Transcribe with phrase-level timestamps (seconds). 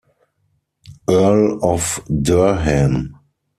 [1.07, 3.19] Earl of Durham.